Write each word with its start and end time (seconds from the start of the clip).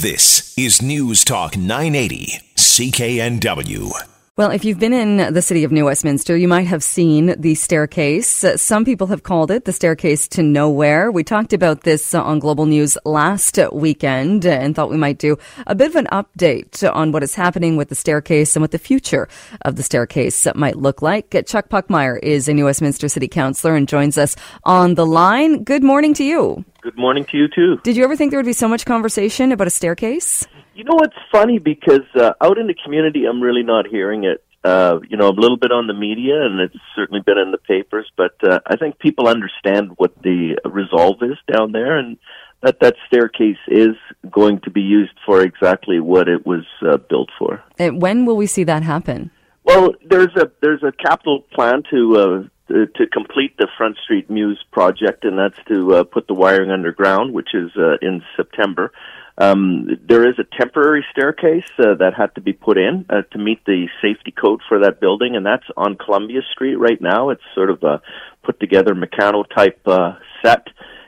This 0.00 0.54
is 0.56 0.80
News 0.80 1.26
Talk 1.26 1.58
980, 1.58 2.40
CKNW. 2.56 3.90
Well, 4.38 4.50
if 4.50 4.64
you've 4.64 4.78
been 4.78 4.94
in 4.94 5.34
the 5.34 5.42
city 5.42 5.62
of 5.62 5.72
New 5.72 5.84
Westminster, 5.84 6.34
you 6.38 6.48
might 6.48 6.66
have 6.68 6.82
seen 6.82 7.38
the 7.38 7.54
staircase. 7.54 8.42
Some 8.56 8.86
people 8.86 9.08
have 9.08 9.24
called 9.24 9.50
it 9.50 9.66
the 9.66 9.74
staircase 9.74 10.26
to 10.28 10.42
nowhere. 10.42 11.10
We 11.10 11.22
talked 11.22 11.52
about 11.52 11.82
this 11.82 12.14
on 12.14 12.38
Global 12.38 12.64
News 12.64 12.96
last 13.04 13.58
weekend 13.72 14.46
and 14.46 14.74
thought 14.74 14.88
we 14.88 14.96
might 14.96 15.18
do 15.18 15.36
a 15.66 15.74
bit 15.74 15.88
of 15.88 15.96
an 15.96 16.06
update 16.06 16.82
on 16.94 17.12
what 17.12 17.22
is 17.22 17.34
happening 17.34 17.76
with 17.76 17.90
the 17.90 17.94
staircase 17.94 18.56
and 18.56 18.62
what 18.62 18.70
the 18.70 18.78
future 18.78 19.28
of 19.66 19.76
the 19.76 19.82
staircase 19.82 20.46
might 20.54 20.76
look 20.76 21.02
like. 21.02 21.30
Chuck 21.46 21.68
Puchmayr 21.68 22.18
is 22.22 22.48
a 22.48 22.54
New 22.54 22.64
Westminster 22.64 23.10
City 23.10 23.28
Councillor 23.28 23.74
and 23.74 23.86
joins 23.86 24.16
us 24.16 24.34
on 24.64 24.94
the 24.94 25.04
line. 25.04 25.62
Good 25.62 25.84
morning 25.84 26.14
to 26.14 26.24
you. 26.24 26.64
Good 26.82 26.96
morning 26.96 27.26
to 27.26 27.36
you 27.36 27.46
too. 27.48 27.78
Did 27.82 27.96
you 27.96 28.04
ever 28.04 28.16
think 28.16 28.30
there 28.30 28.38
would 28.38 28.46
be 28.46 28.54
so 28.54 28.68
much 28.68 28.86
conversation 28.86 29.52
about 29.52 29.66
a 29.66 29.70
staircase? 29.70 30.46
You 30.74 30.84
know 30.84 30.94
what's 30.94 31.16
funny 31.30 31.58
because 31.58 32.06
uh, 32.14 32.32
out 32.40 32.56
in 32.56 32.68
the 32.68 32.74
community, 32.82 33.26
I'm 33.26 33.42
really 33.42 33.62
not 33.62 33.86
hearing 33.86 34.24
it. 34.24 34.42
Uh, 34.64 35.00
you 35.08 35.16
know, 35.16 35.28
a 35.28 35.36
little 35.36 35.56
bit 35.56 35.72
on 35.72 35.86
the 35.86 35.94
media, 35.94 36.42
and 36.42 36.60
it's 36.60 36.76
certainly 36.94 37.20
been 37.24 37.38
in 37.38 37.50
the 37.50 37.58
papers. 37.58 38.10
But 38.16 38.32
uh, 38.42 38.60
I 38.66 38.76
think 38.76 38.98
people 38.98 39.28
understand 39.28 39.92
what 39.96 40.14
the 40.22 40.58
resolve 40.64 41.22
is 41.22 41.36
down 41.50 41.72
there, 41.72 41.98
and 41.98 42.18
that 42.62 42.80
that 42.80 42.96
staircase 43.06 43.58
is 43.68 43.96
going 44.30 44.60
to 44.60 44.70
be 44.70 44.82
used 44.82 45.14
for 45.24 45.42
exactly 45.42 46.00
what 46.00 46.28
it 46.28 46.46
was 46.46 46.64
uh, 46.82 46.96
built 46.96 47.30
for. 47.38 47.62
And 47.78 48.00
when 48.00 48.26
will 48.26 48.36
we 48.36 48.46
see 48.46 48.64
that 48.64 48.82
happen? 48.82 49.30
Well, 49.64 49.92
there's 50.08 50.34
a 50.36 50.50
there's 50.62 50.82
a 50.82 50.92
capital 50.92 51.42
plan 51.52 51.82
to 51.90 52.48
to 52.70 53.06
complete 53.06 53.56
the 53.58 53.68
Front 53.76 53.98
Street 54.04 54.30
Mews 54.30 54.62
project, 54.70 55.24
and 55.24 55.38
that's 55.38 55.58
to 55.68 55.96
uh, 55.96 56.04
put 56.04 56.26
the 56.26 56.34
wiring 56.34 56.70
underground, 56.70 57.34
which 57.34 57.54
is 57.54 57.70
uh, 57.76 57.96
in 58.00 58.22
September. 58.36 58.92
Um, 59.38 59.88
there 60.06 60.28
is 60.28 60.34
a 60.38 60.44
temporary 60.58 61.04
staircase 61.12 61.64
uh, 61.78 61.94
that 61.98 62.12
had 62.14 62.34
to 62.34 62.42
be 62.42 62.52
put 62.52 62.76
in 62.76 63.06
uh, 63.08 63.22
to 63.32 63.38
meet 63.38 63.64
the 63.64 63.86
safety 64.02 64.32
code 64.32 64.60
for 64.68 64.80
that 64.80 65.00
building, 65.00 65.34
and 65.34 65.46
that's 65.46 65.64
on 65.76 65.96
Columbia 65.96 66.42
Street 66.52 66.76
right 66.76 67.00
now. 67.00 67.30
It's 67.30 67.42
sort 67.54 67.70
of 67.70 67.82
a 67.82 68.02
put 68.44 68.60
together 68.60 68.94
Meccano 68.94 69.44
type 69.48 69.80
uh, 69.86 70.16
set, 70.44 70.66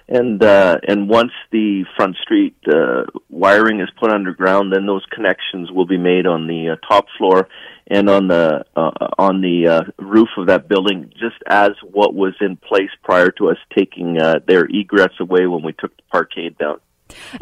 and 0.08 0.42
uh, 0.42 0.78
and 0.88 1.10
once 1.10 1.32
the 1.50 1.84
Front 1.94 2.16
Street 2.22 2.56
uh, 2.66 3.02
wiring 3.28 3.80
is 3.80 3.90
put 4.00 4.10
underground, 4.10 4.72
then 4.72 4.86
those 4.86 5.04
connections 5.12 5.70
will 5.70 5.86
be 5.86 5.98
made 5.98 6.26
on 6.26 6.46
the 6.46 6.70
uh, 6.70 6.76
top 6.88 7.06
floor 7.18 7.48
and 7.86 8.08
on 8.08 8.28
the 8.28 8.64
uh, 8.76 8.90
on 9.18 9.40
the 9.40 9.68
uh, 9.68 9.80
roof 9.98 10.28
of 10.36 10.46
that 10.46 10.68
building, 10.68 11.12
just 11.12 11.36
as 11.46 11.70
what 11.82 12.14
was 12.14 12.34
in 12.40 12.56
place 12.56 12.90
prior 13.02 13.30
to 13.32 13.50
us 13.50 13.58
taking 13.76 14.20
uh, 14.20 14.40
their 14.46 14.64
egress 14.64 15.12
away 15.20 15.46
when 15.46 15.62
we 15.62 15.72
took 15.72 15.96
the 15.96 16.02
parkade 16.10 16.56
down. 16.58 16.80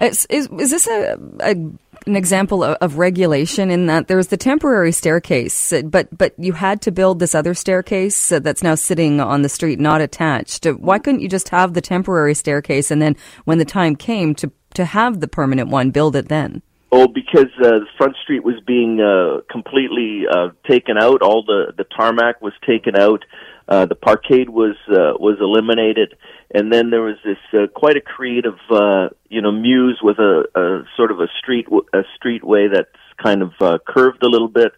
Is, 0.01 0.27
is, 0.31 0.49
is 0.59 0.71
this 0.71 0.87
a, 0.89 1.17
a, 1.41 1.51
an 1.51 2.17
example 2.17 2.65
of, 2.65 2.77
of, 2.81 2.99
regulation 2.99 3.71
in 3.71 3.87
that 3.87 4.09
there's 4.09 4.29
the 4.29 4.37
temporary 4.37 4.91
staircase, 4.91 5.73
but 5.85 6.09
but 6.17 6.35
you 6.39 6.55
had 6.55 6.81
to 6.83 6.91
build 6.91 7.19
this 7.19 7.35
other 7.35 7.55
staircase 7.55 8.31
that's 8.31 8.63
now 8.63 8.75
sitting 8.75 9.21
on 9.21 9.43
the 9.43 9.49
street, 9.49 9.79
not 9.79 10.01
attached. 10.01 10.65
Why 10.65 10.99
couldn't 10.99 11.21
you 11.21 11.29
just 11.29 11.51
have 11.51 11.75
the 11.75 11.81
temporary 11.81 12.35
staircase 12.35 12.91
and 12.91 13.01
then, 13.01 13.17
when 13.45 13.59
the 13.59 13.65
time 13.65 13.97
came 13.97 14.35
to 14.37 14.51
to 14.75 14.85
have 14.85 15.21
the 15.21 15.29
permanent 15.29 15.69
one, 15.69 15.91
build 15.91 16.17
it 16.17 16.29
then? 16.29 16.63
Oh, 16.93 17.07
because 17.07 17.51
uh, 17.63 17.81
Front 17.97 18.17
Street 18.23 18.43
was 18.43 18.57
being 18.67 19.01
uh, 19.01 19.43
completely 19.51 20.25
uh, 20.31 20.49
taken 20.69 20.99
out. 20.99 21.23
All 21.23 21.45
the 21.45 21.73
the 21.77 21.85
tarmac 21.85 22.43
was 22.43 22.53
taken 22.67 22.97
out. 22.97 23.25
Uh, 23.69 23.87
the 23.87 23.95
parkade 23.95 24.49
was 24.49 24.75
uh, 24.89 25.15
was 25.19 25.39
eliminated, 25.41 26.17
and 26.53 26.73
then 26.73 26.91
there 26.91 27.03
was 27.03 27.17
this 27.25 27.39
uh, 27.53 27.69
quite 27.69 27.97
a 27.97 28.01
creative, 28.01 28.59
uh, 28.71 29.09
you 29.29 29.41
know, 29.41 29.53
mews 29.53 30.01
with 30.03 30.19
a, 30.19 30.45
a 30.57 30.83
sort 30.97 31.13
of 31.13 31.21
a 31.21 31.29
street 31.39 31.69
a 31.93 32.03
streetway 32.19 32.67
that's 32.73 32.89
kind 33.23 33.43
of 33.43 33.53
uh, 33.61 33.79
curved 33.87 34.25
a 34.25 34.29
little 34.29 34.49
bit. 34.49 34.73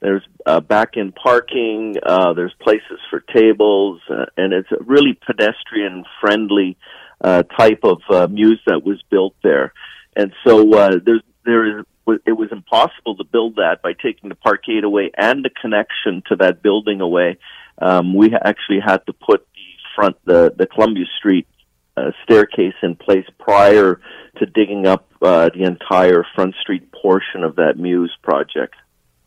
There's 0.00 0.22
uh, 0.46 0.60
back 0.60 0.96
in 0.96 1.12
parking. 1.12 1.96
Uh, 2.02 2.32
there's 2.32 2.54
places 2.62 2.98
for 3.10 3.20
tables, 3.20 4.00
uh, 4.08 4.26
and 4.38 4.54
it's 4.54 4.70
a 4.72 4.82
really 4.84 5.18
pedestrian 5.26 6.04
friendly 6.20 6.78
uh, 7.20 7.42
type 7.42 7.80
of 7.82 8.00
uh, 8.08 8.26
mews 8.28 8.60
that 8.66 8.84
was 8.84 9.02
built 9.10 9.34
there. 9.42 9.74
And 10.16 10.32
so 10.46 10.72
uh, 10.72 10.96
there's 11.04 11.22
there 11.48 11.80
is 11.80 11.84
it 12.26 12.32
was 12.32 12.48
impossible 12.52 13.16
to 13.16 13.24
build 13.24 13.56
that 13.56 13.82
by 13.82 13.92
taking 13.92 14.28
the 14.28 14.34
parkade 14.34 14.84
away 14.84 15.10
and 15.16 15.44
the 15.44 15.50
connection 15.50 16.22
to 16.28 16.36
that 16.36 16.62
building 16.62 17.00
away. 17.00 17.36
Um, 17.80 18.14
we 18.14 18.34
actually 18.34 18.80
had 18.80 19.04
to 19.06 19.12
put 19.12 19.46
the 19.54 19.68
front 19.94 20.16
the 20.24 20.54
the 20.56 20.66
Columbia 20.66 21.06
Street 21.18 21.46
uh, 21.96 22.12
staircase 22.22 22.74
in 22.82 22.96
place 22.96 23.26
prior 23.38 24.00
to 24.38 24.46
digging 24.46 24.86
up 24.86 25.08
uh, 25.22 25.50
the 25.54 25.64
entire 25.64 26.24
Front 26.34 26.54
Street 26.60 26.92
portion 26.92 27.42
of 27.42 27.56
that 27.56 27.78
Mews 27.78 28.16
project. 28.22 28.74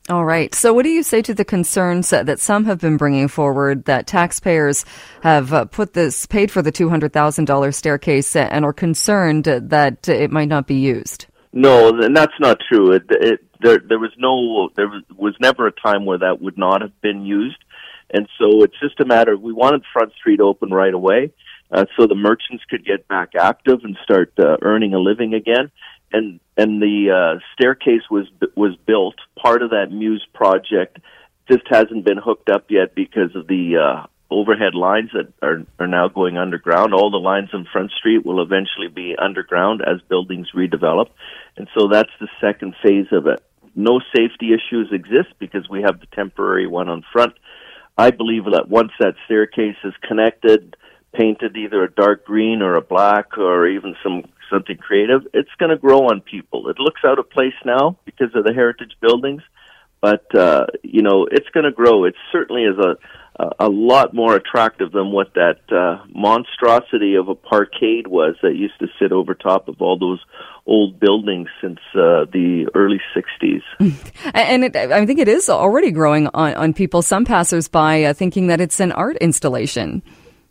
All 0.10 0.26
right. 0.26 0.54
So, 0.56 0.74
what 0.74 0.84
do 0.84 0.90
you 0.90 1.04
say 1.04 1.22
to 1.22 1.34
the 1.34 1.46
concerns 1.46 2.10
that 2.10 2.40
some 2.40 2.66
have 2.66 2.80
been 2.80 2.98
bringing 2.98 3.28
forward 3.28 3.86
that 3.86 4.08
taxpayers 4.08 4.84
have 5.22 5.54
uh, 5.54 5.66
put 5.66 5.94
this, 5.94 6.26
paid 6.26 6.52
for 6.52 6.62
the 6.62 6.72
$200,000 6.72 7.74
staircase 7.74 8.36
and 8.36 8.66
are 8.66 8.74
concerned 8.74 9.46
that 9.46 10.10
it 10.10 10.31
might 10.31 10.50
not 10.50 10.66
be 10.66 10.76
used? 10.76 11.28
No, 11.53 11.89
and 11.89 12.16
that's 12.16 12.39
not 12.39 12.59
true. 12.72 12.94
It, 12.94 13.03
it, 13.09 13.44
there, 13.62 13.79
there 13.79 14.00
was 14.00 14.12
no, 14.17 14.69
there 14.75 14.88
was, 15.17 15.35
never 15.39 15.67
a 15.67 15.72
time 15.72 16.06
where 16.06 16.19
that 16.19 16.41
would 16.41 16.57
not 16.57 16.81
have 16.81 17.00
been 17.01 17.25
used, 17.25 17.57
and 18.09 18.28
so 18.39 18.63
it's 18.63 18.79
just 18.81 19.00
a 19.00 19.06
matter. 19.06 19.35
We 19.35 19.51
wanted 19.51 19.84
Front 19.91 20.13
Street 20.13 20.39
open 20.39 20.69
right 20.69 20.94
away, 20.94 21.34
uh, 21.72 21.85
so 21.97 22.07
the 22.07 22.16
merchants 22.16 22.63
could 22.69 22.85
get 22.85 23.07
back 23.07 23.34
active 23.38 23.79
and 23.84 23.97
start 24.03 24.34
uh, 24.39 24.57
earning 24.62 24.94
a 24.94 25.00
living 25.00 25.34
again. 25.34 25.72
And 26.13 26.39
and 26.57 26.81
the 26.81 27.12
uh, 27.12 27.39
staircase 27.53 28.03
was 28.09 28.28
was 28.56 28.75
built. 28.85 29.16
Part 29.38 29.62
of 29.62 29.69
that 29.72 29.91
Mews 29.91 30.25
project 30.33 31.00
just 31.50 31.63
hasn't 31.69 32.06
been 32.06 32.18
hooked 32.18 32.50
up 32.50 32.66
yet 32.69 32.95
because 32.95 33.35
of 33.35 33.47
the 33.47 33.78
uh, 33.78 34.07
overhead 34.31 34.74
lines 34.74 35.12
that 35.14 35.31
are, 35.42 35.64
are 35.80 35.88
now 35.88 36.08
going 36.08 36.38
underground. 36.38 36.94
All 36.94 37.12
the 37.12 37.18
lines 37.18 37.50
on 37.53 37.68
Front 37.72 37.92
Street 37.92 38.25
will 38.25 38.42
eventually 38.42 38.88
be 38.88 39.16
underground 39.22 39.81
as 39.81 40.02
buildings 40.09 40.47
redevelop. 40.56 41.08
And 41.58 41.68
so 41.78 41.88
that's 41.88 42.12
the 42.19 42.30
second 42.40 42.75
phase 42.81 43.08
of 43.12 43.28
it. 43.28 43.44
No 43.75 44.00
safety 44.16 44.52
issues 44.53 44.90
exist 44.92 45.34
because 45.40 45.69
we 45.69 45.81
have 45.81 46.00
the 46.00 46.08
temporary 46.16 46.68
one 46.68 46.90
on 46.90 47.03
front. 47.12 47.34
I 47.97 48.12
believe 48.12 48.46
that 48.46 48.69
once 48.69 48.92
that 49.00 49.16
staircase 49.25 49.78
is 49.84 49.94
connected, 50.08 50.75
painted 51.13 51.56
either 51.56 51.84
a 51.84 51.92
dark 51.92 52.25
green 52.25 52.62
or 52.62 52.75
a 52.75 52.81
black 52.81 53.38
or 53.38 53.68
even 53.68 53.96
some 54.02 54.24
something 54.52 54.78
creative, 54.78 55.22
it's 55.34 55.53
going 55.59 55.69
to 55.69 55.78
grow 55.78 56.08
on 56.08 56.19
people. 56.19 56.68
It 56.68 56.78
looks 56.78 57.02
out 57.06 57.19
of 57.19 57.30
place 57.30 57.53
now 57.66 57.98
because 58.06 58.36
of 58.36 58.44
the 58.44 58.53
heritage 58.53 58.92
buildings, 59.00 59.42
but 60.01 60.25
uh, 60.35 60.66
you 60.84 61.01
know 61.01 61.28
it's 61.29 61.50
going 61.50 61.66
to 61.66 61.72
grow. 61.72 62.06
It 62.06 62.16
certainly 62.31 62.63
is 62.63 62.78
a 62.78 62.97
a 63.59 63.69
lot 63.69 64.13
more 64.13 64.35
attractive 64.35 64.91
than 64.91 65.12
what 65.12 65.34
that 65.34 65.59
uh, 65.72 66.03
monstrosity 66.13 67.16
of 67.16 67.29
a 67.29 67.35
parkade 67.35 68.07
was 68.07 68.35
that 68.41 68.56
used 68.56 68.78
to 68.79 68.88
sit 69.00 69.12
over 69.12 69.34
top 69.34 69.67
of 69.67 69.81
all 69.81 69.97
those 69.97 70.19
old 70.67 71.00
buildings 71.00 71.47
since 71.62 71.79
uh, 71.95 72.25
the 72.31 72.67
early 72.75 73.00
60s. 73.16 73.62
and 74.34 74.63
it, 74.63 74.75
I 74.75 75.06
think 75.06 75.19
it 75.19 75.28
is 75.28 75.50
already 75.50 75.91
growing 75.91 76.28
on, 76.28 76.53
on 76.53 76.73
people, 76.73 77.01
some 77.01 77.25
passersby, 77.25 78.06
uh, 78.06 78.13
thinking 78.13 78.47
that 78.47 78.62
it's 78.62 78.79
an 78.79 78.91
art 78.91 79.18
installation. 79.18 80.03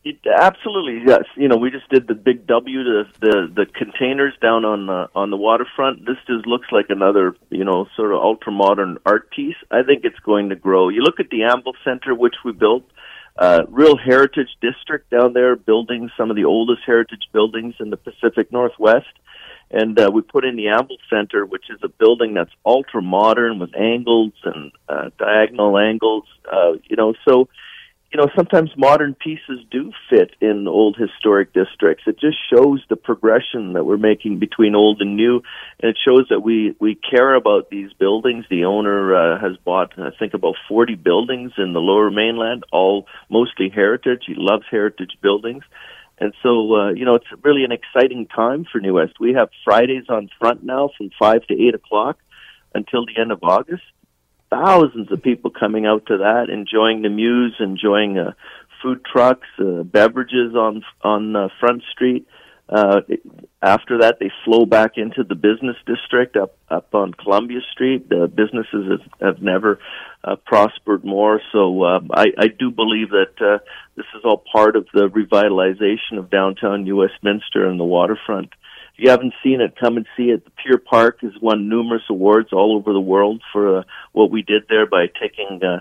It, 0.02 0.16
absolutely, 0.26 1.02
yes. 1.06 1.24
You 1.36 1.48
know, 1.48 1.56
we 1.56 1.70
just 1.70 1.88
did 1.90 2.08
the 2.08 2.14
big 2.14 2.46
W, 2.46 2.84
the 2.84 3.04
the, 3.20 3.52
the 3.54 3.66
containers 3.66 4.32
down 4.40 4.64
on 4.64 4.86
the 4.86 5.08
on 5.14 5.28
the 5.30 5.36
waterfront. 5.36 6.06
This 6.06 6.16
just 6.26 6.46
looks 6.46 6.68
like 6.72 6.86
another, 6.88 7.36
you 7.50 7.64
know, 7.64 7.86
sort 7.96 8.12
of 8.12 8.20
ultra 8.22 8.50
modern 8.50 8.96
art 9.04 9.30
piece. 9.30 9.56
I 9.70 9.82
think 9.82 10.04
it's 10.04 10.18
going 10.20 10.48
to 10.48 10.56
grow. 10.56 10.88
You 10.88 11.02
look 11.02 11.20
at 11.20 11.28
the 11.28 11.42
Anvil 11.42 11.74
Center, 11.84 12.14
which 12.14 12.36
we 12.46 12.52
built, 12.52 12.84
uh, 13.38 13.64
real 13.68 13.98
heritage 13.98 14.48
district 14.62 15.10
down 15.10 15.34
there, 15.34 15.54
building 15.54 16.10
some 16.16 16.30
of 16.30 16.36
the 16.36 16.46
oldest 16.46 16.80
heritage 16.86 17.28
buildings 17.32 17.74
in 17.78 17.90
the 17.90 17.98
Pacific 17.98 18.50
Northwest. 18.50 19.12
And 19.70 20.00
uh, 20.00 20.10
we 20.12 20.22
put 20.22 20.44
in 20.46 20.56
the 20.56 20.68
Anvil 20.68 20.96
Center, 21.10 21.44
which 21.44 21.70
is 21.70 21.78
a 21.84 21.88
building 21.88 22.34
that's 22.34 22.50
ultra 22.64 23.02
modern 23.02 23.58
with 23.58 23.76
angles 23.76 24.32
and 24.44 24.72
uh, 24.88 25.10
diagonal 25.18 25.78
angles. 25.78 26.24
Uh, 26.50 26.72
you 26.88 26.96
know, 26.96 27.12
so 27.28 27.48
you 28.12 28.18
know, 28.18 28.28
sometimes 28.34 28.70
modern 28.76 29.14
pieces 29.14 29.64
do 29.70 29.92
fit 30.08 30.34
in 30.40 30.66
old 30.66 30.96
historic 30.96 31.52
districts. 31.52 32.04
It 32.08 32.18
just 32.18 32.38
shows 32.52 32.82
the 32.88 32.96
progression 32.96 33.74
that 33.74 33.84
we're 33.84 33.98
making 33.98 34.40
between 34.40 34.74
old 34.74 35.00
and 35.00 35.14
new, 35.14 35.42
and 35.80 35.90
it 35.90 35.98
shows 36.04 36.26
that 36.28 36.40
we 36.40 36.74
we 36.80 36.96
care 36.96 37.34
about 37.36 37.70
these 37.70 37.92
buildings. 37.92 38.46
The 38.50 38.64
owner 38.64 39.14
uh, 39.14 39.40
has 39.40 39.56
bought, 39.64 39.92
I 39.96 40.10
think, 40.18 40.34
about 40.34 40.56
40 40.68 40.96
buildings 40.96 41.52
in 41.56 41.72
the 41.72 41.78
Lower 41.78 42.10
Mainland, 42.10 42.64
all 42.72 43.06
mostly 43.28 43.68
heritage. 43.68 44.24
He 44.26 44.34
loves 44.36 44.64
heritage 44.68 45.16
buildings. 45.22 45.62
And 46.18 46.34
so, 46.42 46.74
uh, 46.74 46.90
you 46.90 47.04
know, 47.04 47.14
it's 47.14 47.26
really 47.42 47.64
an 47.64 47.72
exciting 47.72 48.26
time 48.26 48.66
for 48.70 48.80
New 48.80 48.94
West. 48.94 49.14
We 49.20 49.34
have 49.34 49.48
Fridays 49.64 50.04
on 50.08 50.28
front 50.38 50.62
now 50.64 50.90
from 50.98 51.10
5 51.18 51.46
to 51.46 51.54
8 51.68 51.74
o'clock 51.76 52.18
until 52.74 53.06
the 53.06 53.18
end 53.18 53.32
of 53.32 53.38
August 53.42 53.84
thousands 54.50 55.10
of 55.12 55.22
people 55.22 55.50
coming 55.50 55.86
out 55.86 56.06
to 56.06 56.18
that, 56.18 56.50
enjoying 56.50 57.02
the 57.02 57.08
Mews, 57.08 57.54
enjoying 57.60 58.18
uh, 58.18 58.32
food 58.82 59.04
trucks, 59.04 59.46
uh, 59.58 59.82
beverages 59.82 60.54
on 60.54 60.82
on 61.02 61.36
uh, 61.36 61.48
Front 61.58 61.82
Street. 61.92 62.26
Uh, 62.68 63.00
after 63.60 63.98
that, 63.98 64.18
they 64.20 64.30
flow 64.44 64.64
back 64.64 64.92
into 64.96 65.24
the 65.24 65.34
business 65.34 65.76
district 65.86 66.36
up 66.36 66.56
up 66.68 66.94
on 66.94 67.12
Columbia 67.12 67.60
Street. 67.72 68.08
The 68.08 68.28
businesses 68.28 68.90
have, 68.90 69.34
have 69.34 69.42
never 69.42 69.80
uh, 70.22 70.36
prospered 70.36 71.04
more. 71.04 71.40
So 71.52 71.82
uh, 71.82 72.00
I, 72.14 72.26
I 72.38 72.46
do 72.46 72.70
believe 72.70 73.10
that 73.10 73.34
uh, 73.40 73.58
this 73.96 74.06
is 74.14 74.22
all 74.24 74.44
part 74.52 74.76
of 74.76 74.86
the 74.94 75.08
revitalization 75.08 76.18
of 76.18 76.30
downtown 76.30 76.84
New 76.84 76.96
Westminster 76.96 77.68
and 77.68 77.80
the 77.80 77.84
waterfront. 77.84 78.50
You 79.00 79.08
haven't 79.08 79.32
seen 79.42 79.62
it, 79.62 79.80
come 79.80 79.96
and 79.96 80.04
see 80.14 80.24
it. 80.24 80.44
The 80.44 80.50
Pier 80.50 80.76
Park 80.76 81.22
has 81.22 81.32
won 81.40 81.70
numerous 81.70 82.02
awards 82.10 82.50
all 82.52 82.76
over 82.76 82.92
the 82.92 83.00
world 83.00 83.40
for 83.50 83.78
uh, 83.78 83.82
what 84.12 84.30
we 84.30 84.42
did 84.42 84.64
there 84.68 84.84
by 84.84 85.06
taking 85.06 85.64
uh, 85.64 85.80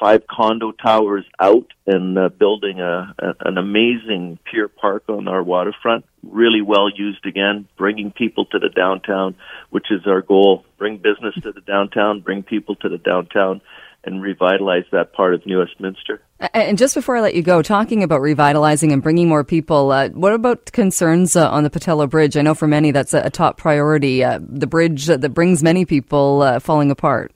five 0.00 0.24
condo 0.28 0.70
towers 0.70 1.24
out 1.40 1.66
and 1.88 2.16
uh, 2.16 2.28
building 2.28 2.78
a, 2.78 3.12
a, 3.18 3.34
an 3.40 3.58
amazing 3.58 4.38
pier 4.44 4.68
park 4.68 5.02
on 5.08 5.26
our 5.26 5.42
waterfront. 5.42 6.04
Really 6.22 6.62
well 6.62 6.88
used 6.88 7.26
again, 7.26 7.66
bringing 7.76 8.12
people 8.12 8.44
to 8.46 8.60
the 8.60 8.68
downtown, 8.68 9.34
which 9.70 9.90
is 9.90 10.06
our 10.06 10.22
goal. 10.22 10.64
Bring 10.78 10.98
business 10.98 11.34
to 11.42 11.50
the 11.50 11.62
downtown, 11.62 12.20
bring 12.20 12.44
people 12.44 12.76
to 12.76 12.88
the 12.88 12.98
downtown, 12.98 13.62
and 14.04 14.22
revitalize 14.22 14.84
that 14.92 15.12
part 15.12 15.34
of 15.34 15.44
New 15.46 15.58
Westminster. 15.58 16.22
And 16.54 16.78
just 16.78 16.94
before 16.94 17.16
I 17.16 17.20
let 17.20 17.34
you 17.34 17.42
go, 17.42 17.60
talking 17.60 18.02
about 18.02 18.22
revitalizing 18.22 18.92
and 18.92 19.02
bringing 19.02 19.28
more 19.28 19.44
people, 19.44 19.92
uh, 19.92 20.08
what 20.10 20.32
about 20.32 20.72
concerns 20.72 21.36
uh, 21.36 21.50
on 21.50 21.64
the 21.64 21.70
Pattullo 21.70 22.08
Bridge? 22.08 22.36
I 22.36 22.42
know 22.42 22.54
for 22.54 22.66
many 22.66 22.92
that's 22.92 23.12
a, 23.12 23.20
a 23.20 23.30
top 23.30 23.58
priority, 23.58 24.24
uh, 24.24 24.38
the 24.40 24.66
bridge 24.66 25.06
that 25.06 25.28
brings 25.34 25.62
many 25.62 25.84
people 25.84 26.42
uh, 26.42 26.60
falling 26.60 26.90
apart. 26.90 27.32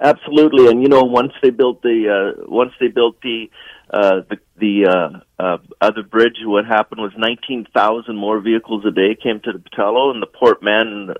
Absolutely, 0.00 0.68
and 0.68 0.82
you 0.82 0.88
know, 0.88 1.02
once 1.02 1.32
they 1.42 1.50
built 1.50 1.82
the 1.82 2.34
uh, 2.38 2.44
once 2.48 2.72
they 2.80 2.86
built 2.86 3.20
the 3.20 3.50
uh, 3.92 4.20
the, 4.30 4.38
the 4.56 5.64
other 5.80 6.02
bridge, 6.04 6.36
what 6.44 6.64
happened 6.64 7.00
was 7.00 7.12
nineteen 7.18 7.66
thousand 7.74 8.16
more 8.16 8.40
vehicles 8.40 8.84
a 8.86 8.92
day 8.92 9.16
came 9.20 9.40
to 9.40 9.52
the 9.52 9.58
Pattullo, 9.58 10.12
and 10.12 10.22
the 10.22 10.26
Port 10.26 10.62
Mann 10.62 11.14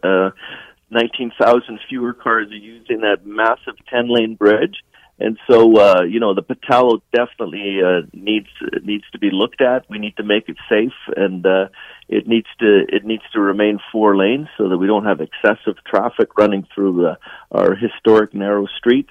19,000 0.90 1.80
fewer 1.88 2.12
cars 2.12 2.48
are 2.50 2.56
using 2.56 3.00
that 3.00 3.26
massive 3.26 3.74
10 3.90 4.08
lane 4.08 4.34
bridge. 4.34 4.76
And 5.20 5.36
so, 5.50 5.76
uh, 5.76 6.02
you 6.02 6.20
know, 6.20 6.32
the 6.34 6.42
Pattullo 6.42 7.00
definitely 7.12 7.80
uh, 7.84 8.06
needs 8.12 8.46
needs 8.84 9.02
to 9.10 9.18
be 9.18 9.30
looked 9.32 9.60
at. 9.60 9.90
We 9.90 9.98
need 9.98 10.16
to 10.18 10.22
make 10.22 10.48
it 10.48 10.56
safe, 10.68 10.92
and 11.16 11.44
uh, 11.44 11.68
it 12.08 12.28
needs 12.28 12.46
to 12.60 12.84
it 12.88 13.04
needs 13.04 13.24
to 13.32 13.40
remain 13.40 13.80
four 13.90 14.16
lanes 14.16 14.46
so 14.56 14.68
that 14.68 14.78
we 14.78 14.86
don't 14.86 15.06
have 15.06 15.20
excessive 15.20 15.74
traffic 15.84 16.38
running 16.38 16.68
through 16.72 17.08
uh, 17.08 17.16
our 17.50 17.74
historic 17.74 18.32
narrow 18.32 18.66
streets. 18.78 19.10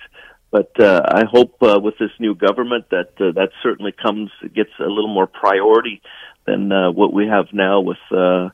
But 0.50 0.80
uh, 0.80 1.02
I 1.06 1.26
hope 1.30 1.62
uh, 1.62 1.80
with 1.82 1.98
this 2.00 2.12
new 2.20 2.36
government 2.36 2.86
that 2.92 3.10
uh, 3.20 3.34
that 3.34 3.50
certainly 3.62 3.92
comes 3.92 4.32
gets 4.56 4.72
a 4.80 4.88
little 4.88 5.14
more 5.14 5.28
priority 5.28 6.02
than 6.46 6.72
uh, 6.72 6.92
what 6.92 7.12
we 7.12 7.28
have 7.28 7.48
now 7.52 7.82
with. 7.82 7.98
Uh, 8.12 8.50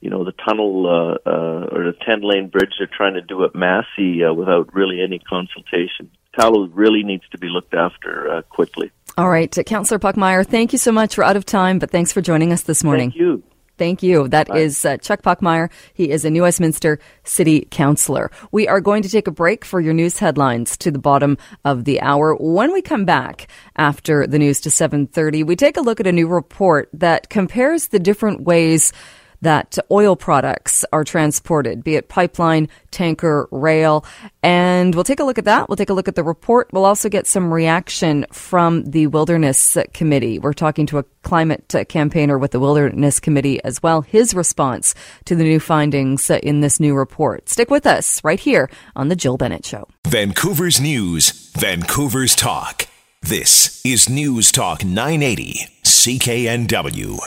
you 0.00 0.10
know 0.10 0.24
the 0.24 0.32
tunnel 0.32 0.86
uh, 0.86 1.28
uh, 1.28 1.66
or 1.72 1.84
the 1.84 1.94
ten 2.04 2.20
lane 2.22 2.48
bridge 2.48 2.72
they're 2.78 2.88
trying 2.90 3.14
to 3.14 3.22
do 3.22 3.44
at 3.44 3.54
Massey 3.54 4.24
uh, 4.24 4.32
without 4.32 4.74
really 4.74 5.00
any 5.02 5.18
consultation. 5.18 6.10
Pattullo 6.36 6.68
really 6.72 7.02
needs 7.02 7.26
to 7.30 7.38
be 7.38 7.48
looked 7.48 7.74
after 7.74 8.30
uh, 8.30 8.42
quickly. 8.42 8.90
All 9.16 9.30
right, 9.30 9.56
uh, 9.56 9.62
Councillor 9.62 9.98
Puchmayr, 9.98 10.46
thank 10.46 10.72
you 10.72 10.78
so 10.78 10.92
much. 10.92 11.16
We're 11.16 11.24
out 11.24 11.36
of 11.36 11.46
time, 11.46 11.78
but 11.78 11.90
thanks 11.90 12.12
for 12.12 12.20
joining 12.20 12.52
us 12.52 12.62
this 12.62 12.84
morning. 12.84 13.10
Thank 13.10 13.20
you. 13.20 13.42
Thank 13.78 14.02
you. 14.02 14.28
That 14.28 14.48
Bye. 14.48 14.58
is 14.58 14.84
uh, 14.84 14.96
Chuck 14.98 15.22
Puchmayr. 15.22 15.70
He 15.92 16.10
is 16.10 16.24
a 16.24 16.30
New 16.30 16.42
Westminster 16.42 16.98
City 17.24 17.66
Councillor. 17.70 18.30
We 18.50 18.68
are 18.68 18.80
going 18.80 19.02
to 19.02 19.08
take 19.08 19.26
a 19.26 19.30
break 19.30 19.64
for 19.64 19.80
your 19.80 19.92
news 19.92 20.18
headlines 20.18 20.76
to 20.78 20.90
the 20.90 20.98
bottom 20.98 21.36
of 21.64 21.84
the 21.84 22.00
hour. 22.00 22.34
When 22.36 22.72
we 22.72 22.80
come 22.80 23.04
back 23.04 23.48
after 23.76 24.26
the 24.26 24.38
news 24.38 24.60
to 24.62 24.70
7:30, 24.70 25.44
we 25.44 25.56
take 25.56 25.76
a 25.76 25.82
look 25.82 26.00
at 26.00 26.06
a 26.06 26.12
new 26.12 26.26
report 26.26 26.88
that 26.94 27.28
compares 27.28 27.88
the 27.88 27.98
different 27.98 28.42
ways 28.42 28.92
that 29.42 29.78
oil 29.90 30.16
products 30.16 30.84
are 30.92 31.04
transported, 31.04 31.84
be 31.84 31.96
it 31.96 32.08
pipeline, 32.08 32.68
tanker, 32.90 33.48
rail. 33.50 34.04
And 34.42 34.94
we'll 34.94 35.04
take 35.04 35.20
a 35.20 35.24
look 35.24 35.38
at 35.38 35.44
that. 35.44 35.68
We'll 35.68 35.76
take 35.76 35.90
a 35.90 35.94
look 35.94 36.08
at 36.08 36.14
the 36.14 36.24
report. 36.24 36.68
We'll 36.72 36.84
also 36.84 37.08
get 37.08 37.26
some 37.26 37.52
reaction 37.52 38.26
from 38.32 38.84
the 38.84 39.06
Wilderness 39.08 39.76
Committee. 39.92 40.38
We're 40.38 40.52
talking 40.52 40.86
to 40.86 40.98
a 40.98 41.04
climate 41.22 41.74
campaigner 41.88 42.38
with 42.38 42.52
the 42.52 42.60
Wilderness 42.60 43.20
Committee 43.20 43.62
as 43.64 43.82
well. 43.82 44.02
His 44.02 44.34
response 44.34 44.94
to 45.24 45.34
the 45.34 45.44
new 45.44 45.60
findings 45.60 46.30
in 46.30 46.60
this 46.60 46.80
new 46.80 46.94
report. 46.94 47.48
Stick 47.48 47.70
with 47.70 47.86
us 47.86 48.22
right 48.24 48.40
here 48.40 48.70
on 48.94 49.08
The 49.08 49.16
Jill 49.16 49.36
Bennett 49.36 49.66
Show. 49.66 49.88
Vancouver's 50.06 50.80
News, 50.80 51.50
Vancouver's 51.56 52.34
Talk. 52.34 52.86
This 53.22 53.84
is 53.84 54.08
News 54.08 54.52
Talk 54.52 54.84
980, 54.84 55.66
CKNW. 55.82 57.18